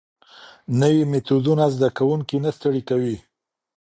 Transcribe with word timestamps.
نوي 0.79 1.01
میتودونه 1.11 1.65
زده 1.75 1.87
کوونکي 1.97 2.37
نه 2.45 2.51
ستړي 2.57 2.81
کوي. 2.89 3.17